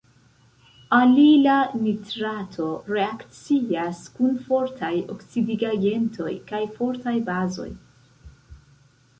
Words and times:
Alila 0.99 1.57
nitrato 1.81 2.69
reakcias 2.93 4.01
kun 4.17 4.33
fortaj 4.47 4.91
oksidigagentoj 5.17 6.35
kaj 6.53 6.63
fortaj 6.79 7.15
bazoj. 7.31 7.69